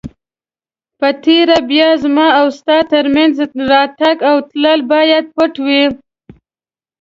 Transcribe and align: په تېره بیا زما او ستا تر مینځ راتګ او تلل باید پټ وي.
په 0.99 1.09
تېره 1.23 1.57
بیا 1.69 1.89
زما 2.03 2.27
او 2.39 2.47
ستا 2.59 2.77
تر 2.91 3.05
مینځ 3.13 3.35
راتګ 3.71 4.17
او 4.29 4.37
تلل 4.49 4.79
باید 4.91 5.25
پټ 5.35 5.53
وي. 5.65 5.83